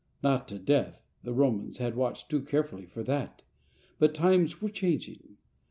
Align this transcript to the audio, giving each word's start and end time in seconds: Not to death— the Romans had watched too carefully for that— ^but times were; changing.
Not 0.23 0.47
to 0.47 0.57
death— 0.57 0.99
the 1.23 1.31
Romans 1.31 1.77
had 1.77 1.95
watched 1.95 2.27
too 2.27 2.41
carefully 2.41 2.87
for 2.87 3.03
that— 3.03 3.43
^but 4.01 4.15
times 4.15 4.59
were; 4.59 4.69
changing. 4.69 5.37